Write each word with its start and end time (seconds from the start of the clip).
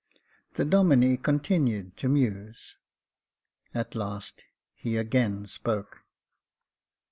The 0.55 0.65
Domine 0.65 1.15
continued 1.17 1.95
to 1.97 2.09
muse— 2.09 2.75
at 3.75 3.93
last 3.93 4.45
he 4.73 4.97
again 4.97 5.45
spoke. 5.45 6.01